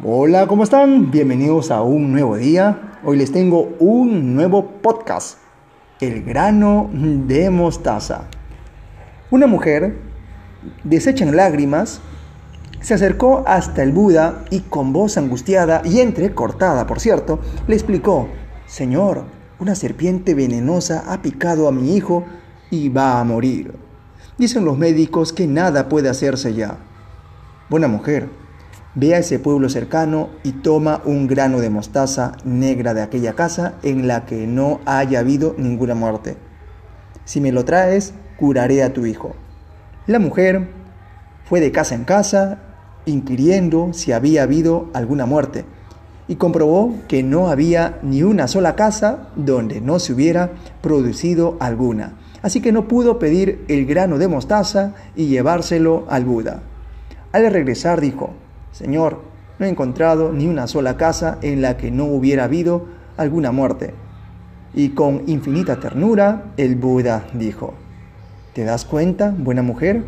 [0.00, 1.10] Hola, ¿cómo están?
[1.10, 2.94] Bienvenidos a un nuevo día.
[3.04, 5.36] Hoy les tengo un nuevo podcast,
[6.00, 8.22] El grano de mostaza.
[9.30, 9.98] Una mujer,
[10.82, 12.00] deshecha en lágrimas,
[12.80, 18.28] se acercó hasta el Buda y con voz angustiada y entrecortada, por cierto, le explicó,
[18.64, 19.24] Señor,
[19.58, 22.24] una serpiente venenosa ha picado a mi hijo
[22.70, 23.74] y va a morir.
[24.38, 26.78] Dicen los médicos que nada puede hacerse ya.
[27.68, 28.30] Buena mujer,
[28.94, 33.74] ve a ese pueblo cercano y toma un grano de mostaza negra de aquella casa
[33.82, 36.36] en la que no haya habido ninguna muerte.
[37.24, 39.34] Si me lo traes, curaré a tu hijo.
[40.06, 40.68] La mujer
[41.44, 42.58] fue de casa en casa,
[43.06, 45.64] inquiriendo si había habido alguna muerte,
[46.28, 52.14] y comprobó que no había ni una sola casa donde no se hubiera producido alguna.
[52.42, 56.62] Así que no pudo pedir el grano de mostaza y llevárselo al Buda.
[57.32, 58.30] Al regresar dijo,
[58.72, 59.20] Señor,
[59.58, 63.94] no he encontrado ni una sola casa en la que no hubiera habido alguna muerte.
[64.74, 67.74] Y con infinita ternura el Buda dijo,
[68.54, 70.04] ¿te das cuenta, buena mujer?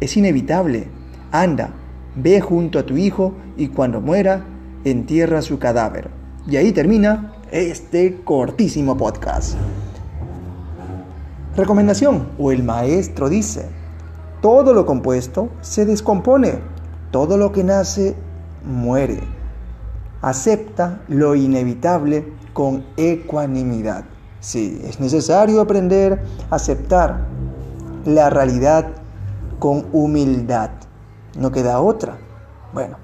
[0.00, 0.86] Es inevitable.
[1.32, 1.70] Anda,
[2.14, 4.44] ve junto a tu hijo y cuando muera,
[4.84, 6.08] entierra su cadáver.
[6.46, 9.56] Y ahí termina este cortísimo podcast.
[11.56, 13.66] Recomendación, o el maestro dice,
[14.40, 16.60] todo lo compuesto se descompone,
[17.10, 18.16] todo lo que nace
[18.64, 19.20] muere.
[20.20, 24.04] Acepta lo inevitable con ecuanimidad.
[24.40, 27.26] Sí, es necesario aprender a aceptar
[28.04, 28.86] la realidad
[29.58, 30.70] con humildad.
[31.36, 32.18] No queda otra.
[32.72, 32.96] Bueno,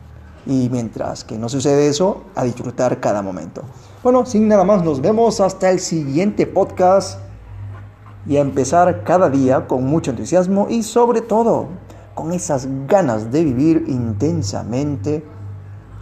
[0.46, 3.62] y mientras que no sucede eso, a disfrutar cada momento.
[4.02, 7.18] Bueno, sin nada más, nos vemos hasta el siguiente podcast
[8.26, 11.68] y a empezar cada día con mucho entusiasmo y sobre todo
[12.14, 15.24] con esas ganas de vivir intensamente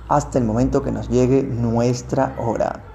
[0.08, 2.91] hasta el momento que nos llegue nuestra hora.